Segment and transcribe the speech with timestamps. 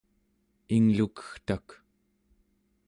[0.75, 1.67] inglukegtak